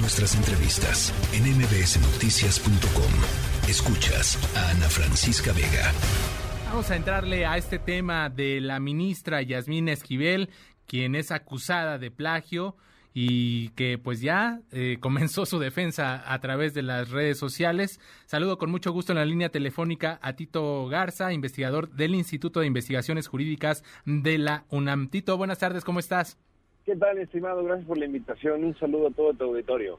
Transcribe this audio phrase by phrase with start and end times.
[0.00, 3.68] Nuestras entrevistas en mbsnoticias.com.
[3.68, 5.92] Escuchas a Ana Francisca Vega.
[6.66, 10.50] Vamos a entrarle a este tema de la ministra Yasmín Esquivel,
[10.86, 12.76] quien es acusada de plagio
[13.12, 17.98] y que pues ya eh, comenzó su defensa a través de las redes sociales.
[18.26, 22.68] Saludo con mucho gusto en la línea telefónica a Tito Garza, investigador del Instituto de
[22.68, 25.08] Investigaciones Jurídicas de la UNAM.
[25.08, 26.38] Tito, buenas tardes, ¿cómo estás?
[26.88, 27.62] ¿Qué tal, estimado?
[27.62, 28.64] Gracias por la invitación.
[28.64, 29.98] Un saludo a todo tu auditorio.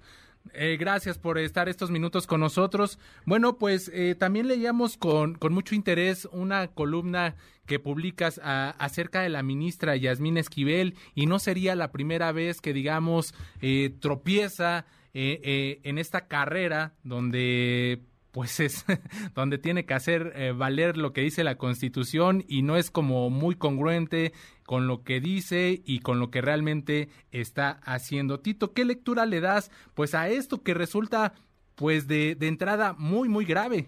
[0.56, 2.98] Eh, gracias por estar estos minutos con nosotros.
[3.28, 7.36] Bueno, pues eh, también leíamos con, con, mucho interés una columna
[7.68, 12.74] que publicas acerca de la ministra Yasmín Esquivel y no sería la primera vez que,
[12.74, 18.01] digamos, eh, tropieza en esta carrera donde
[18.32, 18.86] pues es
[19.36, 23.29] donde tiene que hacer eh, valer lo que dice la Constitución y no es como
[23.29, 24.33] muy congruente
[24.65, 28.39] con lo que dice y con lo que realmente está haciendo.
[28.39, 31.34] Tito, ¿qué lectura le das pues a esto que resulta
[31.75, 33.88] pues de, de entrada muy muy grave?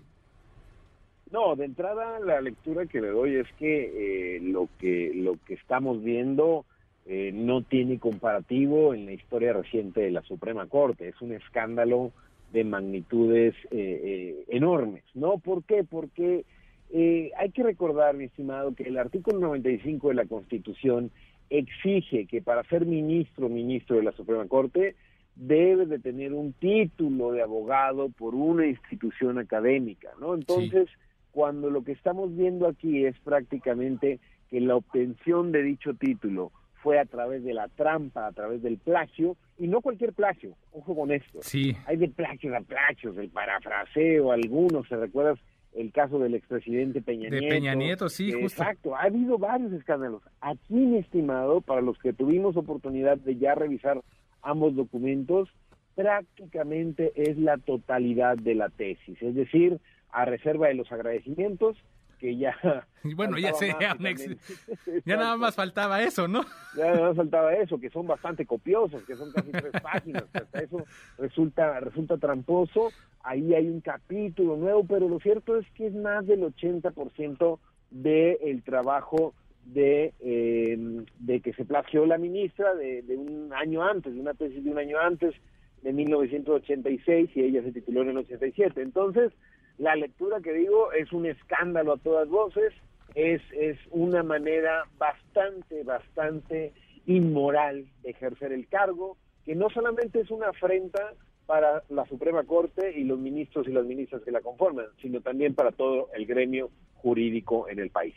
[1.31, 5.53] No, de entrada la lectura que le doy es que eh, lo que lo que
[5.53, 6.66] estamos viendo
[7.05, 11.07] eh, no tiene comparativo en la historia reciente de la Suprema Corte.
[11.07, 12.11] Es un escándalo
[12.52, 15.38] de magnitudes eh, eh, enormes, ¿no?
[15.38, 15.83] ¿Por qué?
[15.83, 16.45] Porque
[16.91, 21.11] eh, hay que recordar, mi estimado, que el artículo 95 de la Constitución
[21.49, 24.95] exige que para ser ministro o ministro de la Suprema Corte
[25.35, 30.33] debe de tener un título de abogado por una institución académica, ¿no?
[30.35, 30.89] Entonces,
[31.31, 36.99] cuando lo que estamos viendo aquí es prácticamente que la obtención de dicho título fue
[36.99, 41.11] a través de la trampa, a través del plagio, y no cualquier plagio, ojo con
[41.11, 41.39] esto.
[41.41, 41.75] Sí.
[41.85, 45.39] Hay de plagios a plagios, el parafraseo, algunos, ¿se recuerdas
[45.73, 47.45] el caso del expresidente Peña Nieto?
[47.45, 48.63] De Peña Nieto, sí, justo.
[48.63, 50.21] Exacto, ha habido varios escándalos.
[50.41, 54.01] Aquí, mi estimado, para los que tuvimos oportunidad de ya revisar
[54.41, 55.49] ambos documentos,
[55.95, 59.79] prácticamente es la totalidad de la tesis, es decir,
[60.11, 61.77] a reserva de los agradecimientos,
[62.22, 62.55] que ya...
[63.16, 63.95] bueno, ya sé, ya
[65.18, 66.45] nada más faltaba eso, ¿no?
[66.78, 70.38] Ya nada más faltaba eso, que son bastante copiosos, que son casi tres páginas, que
[70.38, 70.85] hasta eso
[71.18, 72.91] resulta, resulta tramposo.
[73.23, 77.59] Ahí hay un capítulo nuevo, pero lo cierto es que es más del 80%
[77.90, 79.34] del trabajo
[79.66, 80.78] de, eh,
[81.19, 84.69] de que se plagió la ministra de, de un año antes, de una tesis de
[84.69, 85.34] un año antes,
[85.81, 88.79] de 1986, y ella se tituló en el 87.
[88.81, 89.31] Entonces,
[89.77, 92.73] la lectura que digo es un escándalo a todas voces,
[93.15, 96.73] es, es una manera bastante, bastante
[97.05, 101.13] inmoral de ejercer el cargo, que no solamente es una afrenta
[101.45, 105.53] para la Suprema Corte y los ministros y las ministras que la conforman, sino también
[105.53, 108.15] para todo el gremio jurídico en el país.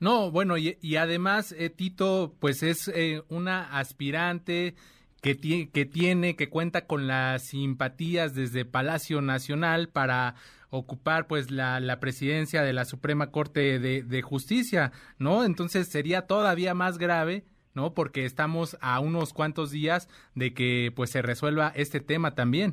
[0.00, 4.74] No, bueno, y, y además, eh, Tito, pues es eh, una aspirante
[5.20, 5.36] que,
[5.72, 10.34] que tiene, que cuenta con las simpatías desde Palacio Nacional para
[10.72, 15.44] ocupar pues la, la presidencia de la Suprema Corte de, de, Justicia, ¿no?
[15.44, 17.44] Entonces sería todavía más grave,
[17.74, 17.92] ¿no?
[17.92, 22.72] Porque estamos a unos cuantos días de que pues se resuelva este tema también.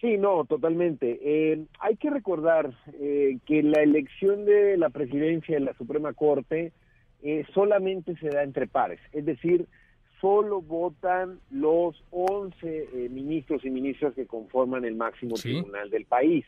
[0.00, 1.20] Sí, no, totalmente.
[1.22, 6.72] Eh, hay que recordar eh, que la elección de la presidencia de la Suprema Corte
[7.22, 9.66] eh, solamente se da entre pares, es decir,
[10.20, 15.50] solo votan los 11 ministros y ministras que conforman el máximo ¿Sí?
[15.52, 16.44] tribunal del país.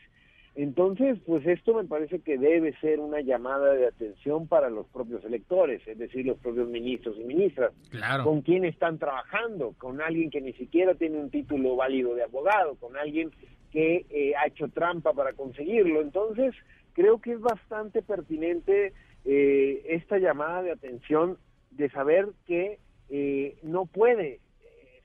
[0.61, 5.23] Entonces, pues esto me parece que debe ser una llamada de atención para los propios
[5.23, 7.71] electores, es decir, los propios ministros y ministras.
[7.89, 8.25] Claro.
[8.25, 9.73] ¿Con quién están trabajando?
[9.77, 13.31] Con alguien que ni siquiera tiene un título válido de abogado, con alguien
[13.71, 16.01] que eh, ha hecho trampa para conseguirlo.
[16.01, 16.53] Entonces,
[16.91, 18.91] creo que es bastante pertinente
[19.23, 21.37] eh, esta llamada de atención
[21.71, 24.41] de saber que eh, no puede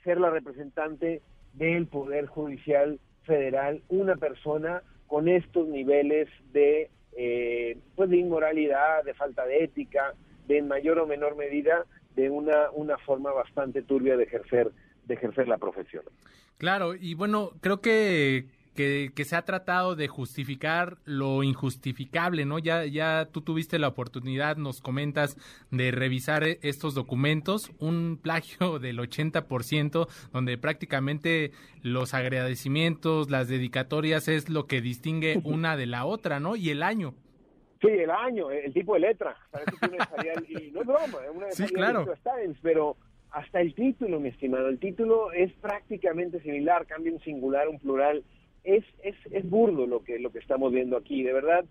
[0.02, 1.22] ser la representante
[1.52, 4.82] del Poder Judicial Federal una persona
[5.14, 10.12] con estos niveles de eh, pues de inmoralidad, de falta de ética,
[10.48, 11.86] de en mayor o menor medida
[12.16, 14.72] de una una forma bastante turbia de ejercer
[15.04, 16.02] de ejercer la profesión.
[16.58, 22.58] Claro, y bueno, creo que que, que, se ha tratado de justificar lo injustificable, ¿no?
[22.58, 25.36] Ya, ya tú tuviste la oportunidad, nos comentas,
[25.70, 34.48] de revisar estos documentos, un plagio del 80%, donde prácticamente los agradecimientos, las dedicatorias es
[34.48, 36.56] lo que distingue una de la otra, ¿no?
[36.56, 37.14] Y el año.
[37.80, 39.36] Sí, el año, el tipo de letra.
[40.48, 42.06] y no es broma, es una sí, claro.
[42.22, 42.96] Times, pero
[43.30, 48.24] hasta el título, mi estimado, el título es prácticamente similar, cambia un singular, un plural,
[48.64, 51.64] es, es, es burdo lo que, lo que estamos viendo aquí, de verdad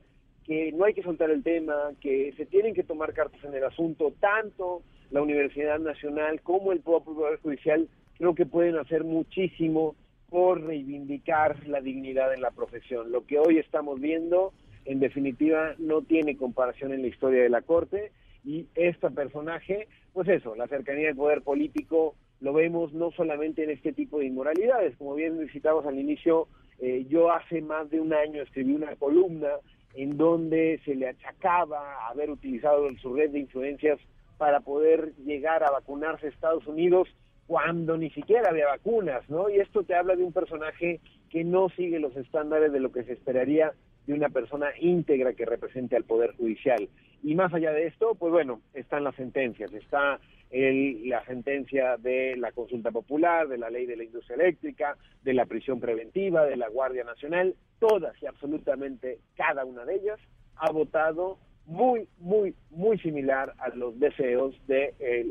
[0.45, 3.63] que no hay que soltar el tema, que se tienen que tomar cartas en el
[3.63, 7.87] asunto, tanto la Universidad Nacional como el propio Poder Judicial,
[8.17, 9.95] creo que pueden hacer muchísimo
[10.29, 13.11] por reivindicar la dignidad en la profesión.
[13.11, 14.51] Lo que hoy estamos viendo,
[14.85, 18.11] en definitiva, no tiene comparación en la historia de la Corte
[18.43, 23.69] y este personaje, pues eso, la cercanía del poder político lo vemos no solamente en
[23.69, 26.47] este tipo de inmoralidades, como bien visitamos al inicio,
[26.79, 29.49] eh, yo hace más de un año escribí una columna
[29.93, 33.99] en donde se le achacaba haber utilizado su red de influencias
[34.37, 37.07] para poder llegar a vacunarse a Estados Unidos
[37.47, 39.49] cuando ni siquiera había vacunas, ¿no?
[39.49, 40.99] Y esto te habla de un personaje
[41.29, 43.73] que no sigue los estándares de lo que se esperaría
[44.07, 46.89] de una persona íntegra que represente al Poder Judicial.
[47.23, 50.19] Y más allá de esto, pues bueno, están las sentencias, está
[50.53, 55.33] el, la sentencia de la consulta popular, de la ley de la industria eléctrica, de
[55.33, 60.19] la prisión preventiva, de la Guardia Nacional, todas y absolutamente cada una de ellas
[60.55, 65.25] ha votado muy, muy, muy similar a los deseos de eh,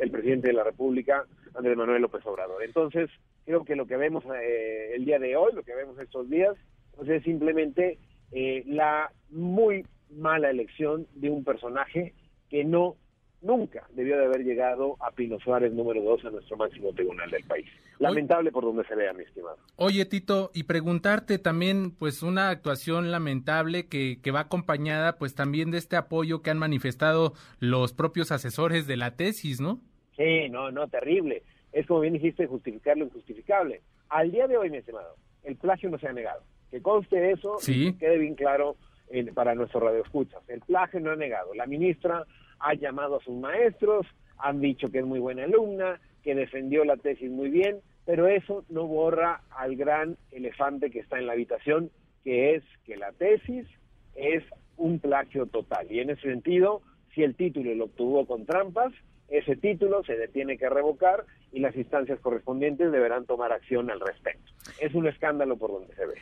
[0.00, 1.24] el presidente de la República,
[1.54, 2.62] Andrés Manuel López Obrador.
[2.62, 3.08] Entonces,
[3.46, 6.54] creo que lo que vemos eh, el día de hoy, lo que vemos estos días,
[6.94, 7.98] pues es simplemente
[8.32, 12.12] eh, la muy mala elección de un personaje
[12.50, 12.96] que no
[13.42, 17.44] nunca debió de haber llegado a Pino Suárez número dos a nuestro máximo tribunal del
[17.44, 17.66] país.
[17.98, 19.56] Lamentable por donde se vea, mi estimado.
[19.76, 25.70] Oye, Tito, y preguntarte también, pues, una actuación lamentable que, que va acompañada, pues, también
[25.70, 29.80] de este apoyo que han manifestado los propios asesores de la tesis, ¿no?
[30.16, 31.42] Sí, no, no, terrible.
[31.72, 33.82] Es como bien dijiste, justificar lo injustificable.
[34.08, 36.42] Al día de hoy, mi estimado, el plagio no se ha negado.
[36.70, 38.76] Que conste eso y que quede bien claro
[39.08, 40.42] en, para nuestros radioescuchas.
[40.48, 41.54] El plagio no ha negado.
[41.54, 42.26] La ministra
[42.58, 44.06] ha llamado a sus maestros,
[44.38, 48.64] han dicho que es muy buena alumna, que defendió la tesis muy bien, pero eso
[48.68, 51.90] no borra al gran elefante que está en la habitación,
[52.24, 53.66] que es que la tesis
[54.14, 54.42] es
[54.76, 55.86] un plagio total.
[55.90, 56.82] Y en ese sentido,
[57.14, 58.92] si el título lo obtuvo con trampas,
[59.28, 64.52] ese título se detiene que revocar y las instancias correspondientes deberán tomar acción al respecto.
[64.80, 66.14] Es un escándalo por donde se ve.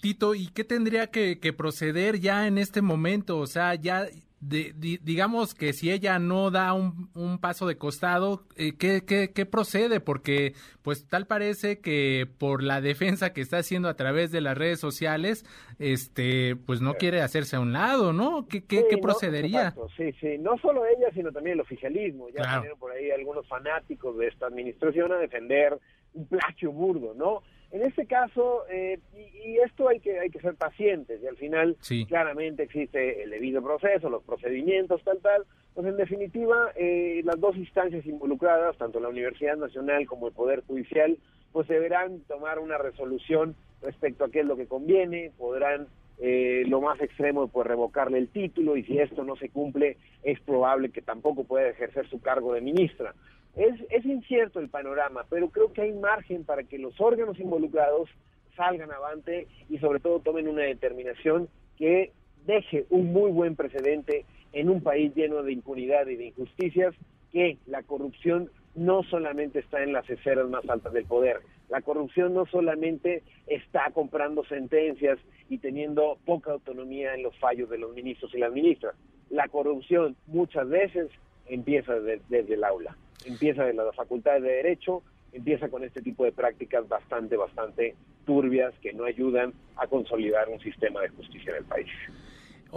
[0.00, 3.38] Tito, ¿y qué tendría que, que proceder ya en este momento?
[3.38, 4.06] O sea, ya
[4.40, 10.00] digamos que si ella no da un, paso de costado, eh, ¿qué, qué, procede?
[10.00, 10.52] Porque
[10.82, 14.78] pues tal parece que por la defensa que está haciendo a través de las redes
[14.78, 15.44] sociales,
[15.78, 18.46] este pues no quiere hacerse a un lado, ¿no?
[18.46, 19.74] ¿Qué, qué, procedería?
[19.96, 22.28] sí, sí, no solo ella, sino también el oficialismo.
[22.28, 22.76] Ya claro.
[22.76, 25.78] por ahí algunos fanáticos de esta administración a defender
[26.12, 27.42] un plagio burdo, ¿no?
[27.72, 31.76] En este caso, eh, y, esto hay que, hay que ser pacientes, y al final
[32.08, 37.56] claramente existe el debido proceso, los procedimientos, tal, tal, pues en definitiva, eh, las dos
[37.56, 41.18] instancias involucradas, tanto la Universidad Nacional como el Poder Judicial,
[41.52, 46.80] pues deberán tomar una resolución respecto a qué es lo que conviene, podrán eh, lo
[46.80, 51.02] más extremo pues revocarle el título y si esto no se cumple es probable que
[51.02, 53.14] tampoco pueda ejercer su cargo de ministra.
[53.54, 58.08] Es, es incierto el panorama, pero creo que hay margen para que los órganos involucrados
[58.54, 62.12] salgan avante y sobre todo tomen una determinación que
[62.46, 66.94] deje un muy buen precedente en un país lleno de impunidad y de injusticias,
[67.32, 72.34] que la corrupción no solamente está en las esferas más altas del poder, la corrupción
[72.34, 75.18] no solamente está comprando sentencias
[75.48, 78.94] y teniendo poca autonomía en los fallos de los ministros y las ministras,
[79.30, 81.10] la corrupción muchas veces
[81.48, 82.96] empieza desde el aula
[83.26, 85.02] empieza de la facultad de Derecho,
[85.32, 87.94] empieza con este tipo de prácticas bastante, bastante
[88.24, 91.90] turbias que no ayudan a consolidar un sistema de justicia en el país.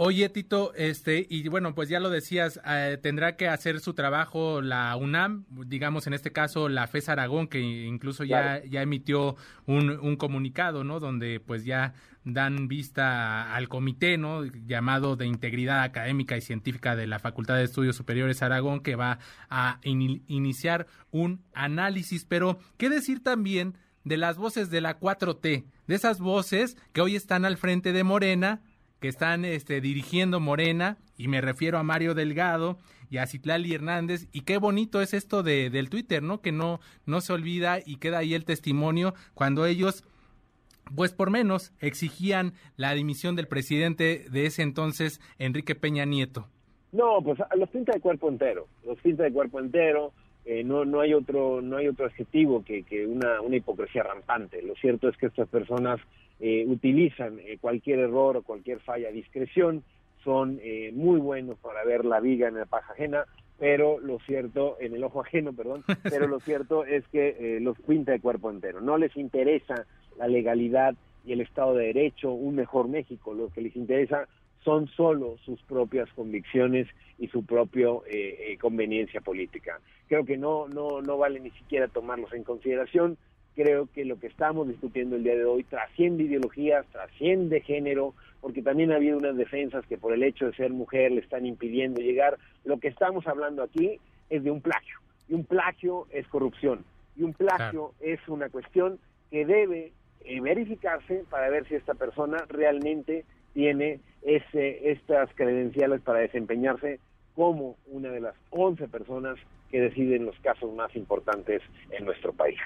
[0.02, 4.62] Oye, Tito, este, y bueno, pues ya lo decías, eh, tendrá que hacer su trabajo
[4.62, 9.90] la UNAM, digamos en este caso la FES Aragón, que incluso ya, ya emitió un,
[9.90, 11.00] un, comunicado, ¿no?
[11.00, 11.92] Donde pues ya
[12.24, 14.42] dan vista al comité, ¿no?
[14.46, 19.18] Llamado de Integridad Académica y Científica de la Facultad de Estudios Superiores Aragón, que va
[19.50, 22.24] a iniciar un análisis.
[22.24, 25.66] Pero, ¿qué decir también de las voces de la 4T?
[25.86, 28.62] De esas voces que hoy están al frente de Morena,
[29.00, 32.78] que están este, dirigiendo Morena, y me refiero a Mario Delgado
[33.10, 36.40] y a Citlali Hernández, y qué bonito es esto de, del Twitter, ¿no?
[36.40, 40.04] Que no, no se olvida y queda ahí el testimonio cuando ellos,
[40.94, 46.46] pues por menos, exigían la dimisión del presidente de ese entonces, Enrique Peña Nieto.
[46.92, 50.12] No, pues los pinta de cuerpo entero, los pinta de cuerpo entero,
[50.44, 54.62] eh, no, no hay otro, no hay otro adjetivo que, que una, una hipocresía rampante.
[54.62, 56.00] Lo cierto es que estas personas
[56.42, 59.84] eh, utilizan eh, cualquier error o cualquier falla a discreción,
[60.24, 63.26] son eh, muy buenos para ver la viga en la paja ajena,
[63.58, 68.12] pero lo cierto, en el ojo ajeno, perdón, pero lo cierto es que los pinta
[68.12, 68.80] de cuerpo entero.
[68.80, 69.84] No les interesa
[70.18, 70.94] la legalidad
[71.26, 74.26] y el Estado de Derecho, un mejor México, lo que les interesa
[74.64, 76.86] son solo sus propias convicciones
[77.18, 77.88] y su propia
[78.58, 79.78] conveniencia política.
[80.08, 83.18] Creo que no, no, no vale ni siquiera tomarlos en consideración
[83.60, 88.62] creo que lo que estamos discutiendo el día de hoy trasciende ideologías, trasciende género, porque
[88.62, 92.00] también ha habido unas defensas que por el hecho de ser mujer le están impidiendo
[92.00, 92.38] llegar.
[92.64, 94.00] Lo que estamos hablando aquí
[94.30, 94.98] es de un plagio,
[95.28, 96.84] y un plagio es corrupción,
[97.16, 98.98] y un plagio es una cuestión
[99.30, 99.92] que debe
[100.24, 106.98] eh, verificarse para ver si esta persona realmente tiene ese, estas credenciales para desempeñarse
[107.34, 109.36] como una de las 11 personas
[109.70, 112.58] que deciden los casos más importantes en nuestro país.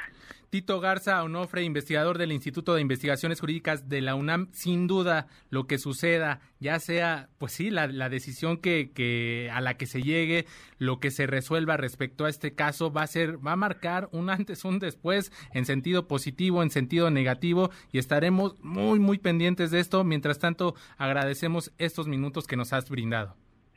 [0.54, 5.66] Tito Garza Onofre, investigador del Instituto de Investigaciones Jurídicas de la UNAM, sin duda lo
[5.66, 10.46] que suceda, ya sea, pues sí, la, decisión que, que, a la que se llegue,
[10.78, 14.30] lo que se resuelva respecto a este caso, va a ser, va a marcar un
[14.30, 19.80] antes, un después, en sentido positivo, en sentido negativo, y estaremos muy, muy pendientes de
[19.80, 20.04] esto.
[20.04, 23.34] Mientras tanto, agradecemos estos minutos que nos has brindado.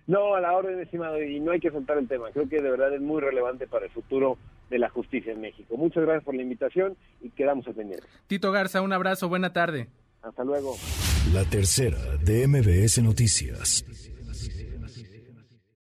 [0.08, 2.32] No, a la orden, estimado, y no hay que soltar el tema.
[2.32, 4.38] Creo que de verdad es muy relevante para el futuro
[4.70, 5.76] de la justicia en México.
[5.78, 8.08] Muchas gracias por la invitación y quedamos al pendiente.
[8.28, 9.88] Tito Garza, un abrazo, buena tarde.
[10.22, 10.76] Hasta luego.
[11.34, 13.86] La tercera de MBS Noticias.